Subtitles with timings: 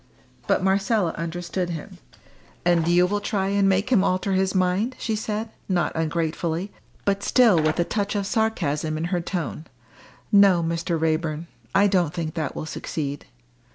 [0.47, 1.99] But Marcella understood him.
[2.65, 6.71] "And you will try and make him alter his mind?" she said, not ungratefully,
[7.05, 9.65] but still with a touch of sarcasm in her tone.
[10.31, 10.99] "No, Mr.
[10.99, 11.45] Raeburn,
[11.75, 13.27] I don't think that will succeed."